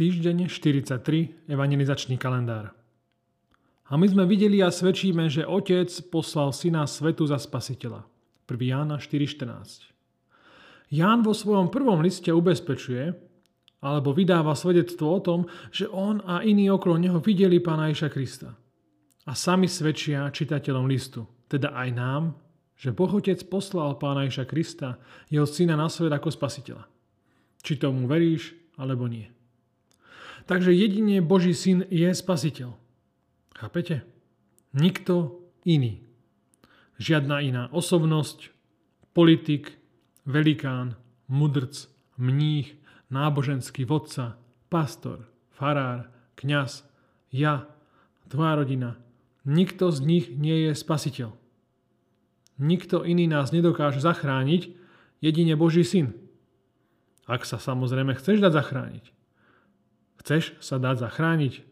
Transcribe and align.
Týždeň 0.00 0.48
43, 0.48 1.44
evangelizačný 1.44 2.16
kalendár. 2.16 2.72
A 3.92 4.00
my 4.00 4.08
sme 4.08 4.24
videli 4.24 4.64
a 4.64 4.72
svedčíme, 4.72 5.28
že 5.28 5.44
Otec 5.44 5.92
poslal 6.08 6.56
Syna 6.56 6.88
svetu 6.88 7.28
za 7.28 7.36
spasiteľa. 7.36 8.08
1. 8.48 8.64
Jána 8.64 8.96
4.14. 8.96 9.92
Ján 10.88 11.20
vo 11.20 11.36
svojom 11.36 11.68
prvom 11.68 12.00
liste 12.00 12.32
ubezpečuje, 12.32 13.12
alebo 13.84 14.16
vydáva 14.16 14.56
svedectvo 14.56 15.04
o 15.04 15.20
tom, 15.20 15.40
že 15.68 15.84
on 15.92 16.24
a 16.24 16.40
iní 16.48 16.72
okolo 16.72 16.96
neho 16.96 17.20
videli 17.20 17.60
Pána 17.60 17.92
Iša 17.92 18.08
Krista. 18.08 18.56
A 19.28 19.36
sami 19.36 19.68
svedčia 19.68 20.32
čitateľom 20.32 20.88
listu, 20.88 21.28
teda 21.44 21.76
aj 21.76 21.88
nám, 21.92 22.40
že 22.72 22.96
Boh 22.96 23.12
Otec 23.12 23.44
poslal 23.52 24.00
Pána 24.00 24.24
Iša 24.24 24.48
Krista, 24.48 24.96
jeho 25.28 25.44
syna 25.44 25.76
na 25.76 25.92
svet 25.92 26.08
ako 26.08 26.32
spasiteľa. 26.32 26.88
Či 27.60 27.76
tomu 27.76 28.08
veríš, 28.08 28.56
alebo 28.80 29.04
nie. 29.04 29.28
Takže 30.46 30.72
jedine 30.72 31.20
Boží 31.20 31.52
syn 31.52 31.84
je 31.90 32.08
spasiteľ. 32.14 32.76
Chápete? 33.56 34.06
Nikto 34.72 35.44
iný. 35.66 36.00
Žiadna 37.00 37.40
iná 37.40 37.62
osobnosť, 37.72 38.52
politik, 39.12 39.76
velikán, 40.24 40.96
mudrc, 41.28 41.88
mních, 42.16 42.76
náboženský 43.10 43.84
vodca, 43.84 44.36
pastor, 44.68 45.26
farár, 45.50 46.12
kňaz, 46.36 46.84
ja, 47.32 47.66
tvoja 48.28 48.54
rodina. 48.54 48.96
Nikto 49.44 49.90
z 49.90 49.98
nich 50.04 50.26
nie 50.30 50.68
je 50.68 50.72
spasiteľ. 50.76 51.34
Nikto 52.60 53.08
iný 53.08 53.24
nás 53.24 53.56
nedokáže 53.56 54.04
zachrániť, 54.04 54.76
jedine 55.24 55.56
Boží 55.56 55.80
syn. 55.80 56.12
Ak 57.24 57.48
sa 57.48 57.56
samozrejme 57.56 58.12
chceš 58.20 58.44
dať 58.44 58.52
zachrániť. 58.52 59.04
Chceš 60.20 60.52
sa 60.60 60.76
dať 60.76 61.00
zachrániť? 61.00 61.64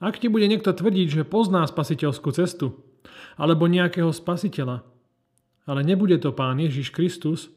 Ak 0.00 0.20
ti 0.20 0.28
bude 0.28 0.48
niekto 0.48 0.72
tvrdiť, 0.72 1.08
že 1.20 1.28
pozná 1.28 1.64
spasiteľskú 1.64 2.32
cestu, 2.32 2.80
alebo 3.36 3.68
nejakého 3.68 4.08
spasiteľa, 4.12 4.84
ale 5.68 5.80
nebude 5.84 6.16
to 6.16 6.32
Pán 6.32 6.56
Ježiš 6.56 6.92
Kristus, 6.92 7.52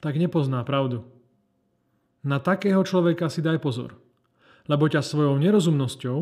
tak 0.00 0.16
nepozná 0.16 0.64
pravdu. 0.64 1.04
Na 2.24 2.40
takého 2.40 2.80
človeka 2.84 3.28
si 3.28 3.44
daj 3.44 3.60
pozor, 3.60 3.96
lebo 4.68 4.88
ťa 4.88 5.04
svojou 5.04 5.36
nerozumnosťou 5.40 6.18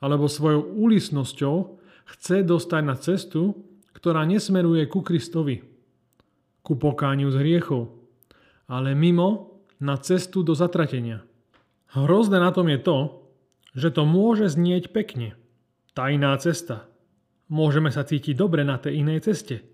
alebo 0.00 0.28
svojou 0.28 0.76
úlisnosťou 0.80 1.56
chce 2.16 2.44
dostať 2.44 2.82
na 2.84 2.96
cestu, 2.96 3.56
ktorá 3.96 4.24
nesmeruje 4.28 4.84
ku 4.88 5.00
Kristovi, 5.00 5.60
ku 6.60 6.76
pokániu 6.76 7.32
z 7.32 7.36
hriechov, 7.40 7.96
ale 8.68 8.92
mimo 8.92 9.51
na 9.82 9.98
cestu 9.98 10.46
do 10.46 10.54
zatratenia. 10.54 11.26
Hrozné 11.90 12.38
na 12.38 12.54
tom 12.54 12.70
je 12.70 12.78
to, 12.78 12.98
že 13.74 13.98
to 13.98 14.06
môže 14.06 14.54
znieť 14.54 14.94
pekne. 14.94 15.34
Tajná 15.92 16.38
cesta. 16.38 16.86
Môžeme 17.50 17.90
sa 17.90 18.06
cítiť 18.06 18.38
dobre 18.38 18.62
na 18.62 18.78
tej 18.78 19.02
inej 19.02 19.28
ceste. 19.28 19.66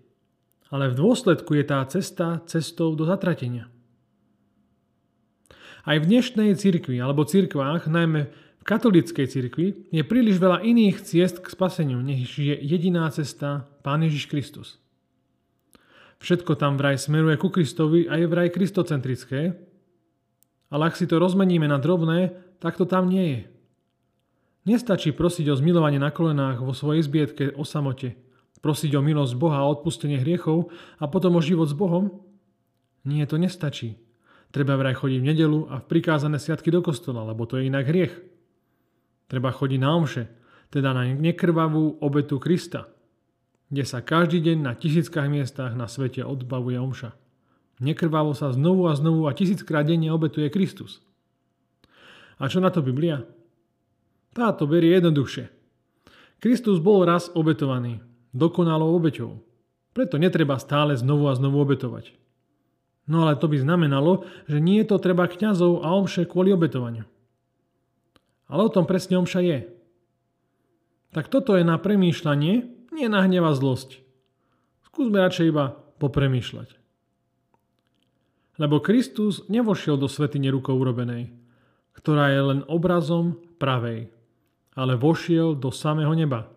Ale 0.73 0.91
v 0.91 0.97
dôsledku 0.97 1.53
je 1.55 1.63
tá 1.63 1.79
cesta 1.85 2.41
cestou 2.49 2.97
do 2.97 3.05
zatratenia. 3.05 3.69
Aj 5.87 5.95
v 5.95 6.09
dnešnej 6.09 6.57
cirkvi 6.59 6.99
alebo 6.99 7.23
cirkvách, 7.23 7.87
najmä 7.87 8.27
v 8.59 8.63
katolíckej 8.67 9.25
cirkvi, 9.31 9.67
je 9.93 10.03
príliš 10.03 10.41
veľa 10.41 10.59
iných 10.59 11.05
ciest 11.05 11.39
k 11.39 11.47
spaseniu, 11.47 12.03
než 12.03 12.35
je 12.35 12.51
jediná 12.59 13.07
cesta 13.13 13.69
Pán 13.79 14.03
Ježiš 14.03 14.27
Kristus. 14.27 14.75
Všetko 16.19 16.59
tam 16.59 16.75
vraj 16.75 16.99
smeruje 16.99 17.39
ku 17.39 17.47
Kristovi 17.47 18.11
a 18.11 18.19
je 18.19 18.27
vraj 18.27 18.51
kristocentrické, 18.51 19.68
ale 20.69 20.89
ak 20.89 20.97
si 20.97 21.09
to 21.09 21.17
rozmeníme 21.17 21.65
na 21.65 21.81
drobné, 21.81 22.33
tak 22.61 22.77
to 22.77 22.85
tam 22.85 23.09
nie 23.09 23.25
je. 23.25 23.41
Nestačí 24.69 25.09
prosiť 25.15 25.49
o 25.49 25.57
zmilovanie 25.57 25.97
na 25.97 26.13
kolenách 26.13 26.61
vo 26.61 26.77
svojej 26.77 27.01
zbietke 27.01 27.49
o 27.57 27.65
samote, 27.65 28.13
prosiť 28.61 28.93
o 28.95 29.01
milosť 29.01 29.33
Boha 29.33 29.65
a 29.65 29.69
odpustenie 29.71 30.21
hriechov 30.21 30.69
a 31.01 31.09
potom 31.09 31.39
o 31.39 31.41
život 31.41 31.65
s 31.65 31.73
Bohom? 31.73 32.21
Nie, 33.07 33.25
to 33.25 33.39
nestačí. 33.41 33.97
Treba 34.49 34.75
vraj 34.75 34.97
chodiť 34.97 35.19
v 35.21 35.29
nedelu 35.29 35.59
a 35.69 35.81
v 35.81 35.89
prikázané 35.89 36.41
sviatky 36.41 36.73
do 36.73 36.81
kostola, 36.81 37.21
lebo 37.21 37.45
to 37.45 37.57
je 37.57 37.69
inak 37.69 37.85
hriech. 37.85 38.13
Treba 39.29 39.53
chodiť 39.53 39.79
na 39.79 39.89
omše, 39.93 40.25
teda 40.73 40.93
na 40.93 41.05
nekrvavú 41.05 42.01
obetu 42.01 42.41
Krista, 42.41 42.89
kde 43.69 43.85
sa 43.85 44.01
každý 44.01 44.41
deň 44.41 44.57
na 44.65 44.73
tisíckach 44.73 45.29
miestach 45.29 45.77
na 45.77 45.85
svete 45.85 46.25
odbavuje 46.25 46.81
omša. 46.81 47.13
Nekrvavo 47.79 48.35
sa 48.35 48.51
znovu 48.51 48.91
a 48.91 48.93
znovu 48.95 49.23
a 49.27 49.31
tisíckrát 49.31 49.87
denne 49.87 50.11
obetuje 50.11 50.51
Kristus. 50.51 50.99
A 52.39 52.51
čo 52.51 52.59
na 52.59 52.71
to 52.71 52.83
Biblia? 52.83 53.23
Táto 54.35 54.67
berie 54.67 54.99
jednoduchšie. 54.99 55.51
Kristus 56.39 56.79
bol 56.79 57.03
raz 57.03 57.27
obetovaný, 57.35 57.99
dokonalou 58.31 58.95
obeťou. 58.95 59.43
Preto 59.91 60.15
netreba 60.15 60.55
stále 60.55 60.95
znovu 60.95 61.27
a 61.27 61.35
znovu 61.35 61.59
obetovať. 61.59 62.15
No 63.09 63.27
ale 63.27 63.35
to 63.35 63.51
by 63.51 63.59
znamenalo, 63.59 64.23
že 64.47 64.63
nie 64.63 64.79
je 64.79 64.95
to 64.95 65.01
treba 65.03 65.27
kňazov 65.27 65.83
a 65.83 65.91
omše 65.97 66.29
kvôli 66.29 66.55
obetovaniu. 66.55 67.03
Ale 68.47 68.61
o 68.63 68.71
tom 68.71 68.87
presne 68.87 69.19
omša 69.19 69.41
je. 69.43 69.59
Tak 71.11 71.27
toto 71.27 71.57
je 71.59 71.65
na 71.65 71.75
premýšľanie, 71.75 72.53
nie 72.95 73.07
na 73.09 73.25
hneva 73.25 73.51
zlosť. 73.51 73.99
Skúsme 74.87 75.19
radšej 75.19 75.49
iba 75.49 75.75
popremýšľať. 75.97 76.78
Lebo 78.59 78.83
Kristus 78.83 79.47
nevošiel 79.47 79.95
do 79.95 80.11
svetine 80.11 80.51
rukou 80.51 80.75
urobenej, 80.75 81.31
ktorá 81.95 82.27
je 82.35 82.41
len 82.43 82.59
obrazom 82.67 83.39
pravej, 83.55 84.11
ale 84.75 84.99
vošiel 84.99 85.55
do 85.55 85.71
samého 85.71 86.11
neba, 86.11 86.51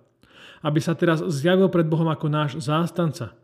aby 0.66 0.82
sa 0.82 0.98
teraz 0.98 1.22
zjavil 1.30 1.70
pred 1.70 1.86
Bohom 1.86 2.10
ako 2.10 2.26
náš 2.26 2.50
zástanca. 2.58 3.38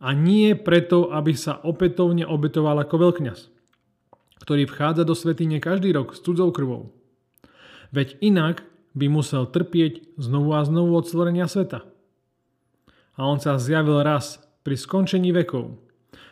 A 0.00 0.12
nie 0.12 0.52
preto, 0.56 1.12
aby 1.12 1.36
sa 1.36 1.60
opätovne 1.60 2.24
obetoval 2.24 2.76
ako 2.80 3.08
veľkňaz, 3.08 3.48
ktorý 4.44 4.64
vchádza 4.68 5.04
do 5.04 5.12
svetine 5.16 5.60
každý 5.60 5.92
rok 5.92 6.16
s 6.16 6.24
cudzou 6.24 6.52
krvou. 6.52 6.92
Veď 7.92 8.16
inak 8.20 8.64
by 8.96 9.06
musel 9.12 9.48
trpieť 9.48 10.16
znovu 10.16 10.56
a 10.56 10.64
znovu 10.64 10.96
od 10.96 11.04
stvorenia 11.04 11.48
sveta. 11.48 11.84
A 13.16 13.20
on 13.28 13.36
sa 13.40 13.60
zjavil 13.60 14.00
raz 14.00 14.40
pri 14.64 14.80
skončení 14.80 15.36
vekov, 15.36 15.89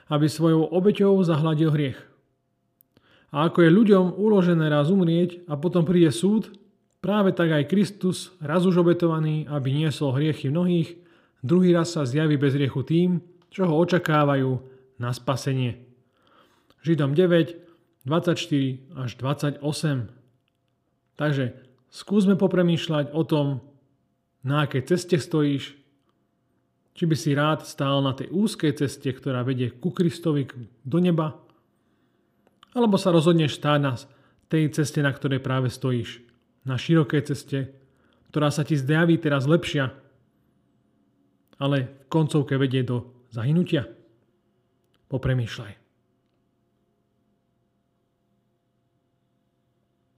aby 0.09 0.27
svojou 0.29 0.69
obeťou 0.73 1.21
zahladil 1.25 1.73
hriech. 1.73 2.01
A 3.29 3.53
ako 3.53 3.65
je 3.65 3.77
ľuďom 3.77 4.17
uložené 4.17 4.73
raz 4.73 4.89
umrieť 4.89 5.45
a 5.45 5.61
potom 5.61 5.85
príde 5.85 6.09
súd, 6.09 6.49
práve 7.05 7.37
tak 7.37 7.53
aj 7.53 7.69
Kristus, 7.69 8.33
raz 8.41 8.65
už 8.65 8.81
obetovaný, 8.81 9.45
aby 9.45 9.69
niesol 9.69 10.17
hriechy 10.17 10.49
mnohých, 10.49 10.97
druhý 11.45 11.77
raz 11.77 11.93
sa 11.93 12.09
zjaví 12.09 12.41
bez 12.41 12.57
hriechu 12.57 12.81
tým, 12.83 13.21
čo 13.53 13.69
ho 13.69 13.77
očakávajú 13.85 14.59
na 14.97 15.13
spasenie. 15.13 15.85
Židom 16.83 17.13
9, 17.13 18.09
24 18.09 18.97
až 18.97 19.11
28. 19.21 19.61
Takže 21.19 21.45
skúsme 21.93 22.35
popremýšľať 22.41 23.13
o 23.13 23.23
tom, 23.29 23.47
na 24.47 24.65
akej 24.65 24.95
ceste 24.95 25.19
stojíš, 25.19 25.78
či 26.99 27.07
by 27.07 27.15
si 27.15 27.31
rád 27.31 27.63
stál 27.63 28.03
na 28.03 28.11
tej 28.11 28.27
úzkej 28.35 28.75
ceste, 28.75 29.07
ktorá 29.07 29.47
vedie 29.47 29.71
ku 29.71 29.95
Kristovi 29.95 30.51
do 30.83 30.99
neba? 30.99 31.39
Alebo 32.75 32.99
sa 32.99 33.15
rozhodneš 33.15 33.55
stáť 33.55 33.79
na 33.79 33.95
tej 34.51 34.75
ceste, 34.75 34.99
na 34.99 35.15
ktorej 35.15 35.39
práve 35.39 35.71
stojíš? 35.71 36.19
Na 36.67 36.75
širokej 36.75 37.23
ceste, 37.31 37.71
ktorá 38.35 38.51
sa 38.51 38.67
ti 38.67 38.75
zdaví 38.75 39.15
teraz 39.15 39.47
lepšia, 39.47 39.95
ale 41.63 41.87
v 41.87 42.07
koncovke 42.11 42.59
vedie 42.59 42.83
do 42.83 43.07
zahynutia? 43.31 43.87
Popremýšľaj. 45.07 45.88